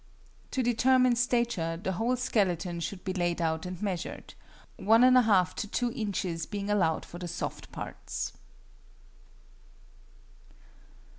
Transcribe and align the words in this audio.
To 0.49 0.63
determine 0.63 1.15
stature, 1.15 1.77
the 1.77 1.91
whole 1.91 2.15
skeleton 2.17 2.79
should 2.79 3.03
be 3.03 3.13
laid 3.13 3.39
out 3.39 3.67
and 3.67 3.79
measured, 3.83 4.33
1 4.77 4.99
1/2 5.01 5.53
to 5.53 5.67
2 5.67 5.91
inches 5.93 6.47
being 6.47 6.71
allowed 6.71 7.05
for 7.05 7.19
the 7.19 7.27
soft 7.27 7.71
parts. 7.71 8.33